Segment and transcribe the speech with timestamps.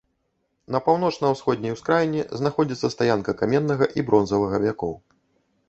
[0.75, 4.93] На паўночна-ўсходняй ускраіне знаходзіцца стаянка каменнага і бронзавага вякоў.